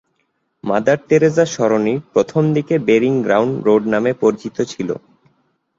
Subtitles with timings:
[0.63, 4.89] Mother Teresa সরণি প্রথমদিকে burying ground road নামে পরিচিত ছিল।